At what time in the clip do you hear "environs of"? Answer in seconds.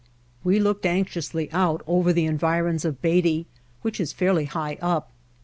2.25-3.03